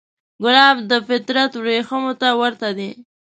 [0.43, 2.89] ګلاب د فطرت وریښمو ته ورته دی.